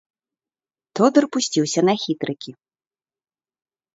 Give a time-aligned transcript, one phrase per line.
[0.99, 2.51] Тодар пусціўся на хітрыкі.